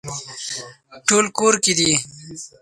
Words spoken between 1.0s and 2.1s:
ټول کور کې دي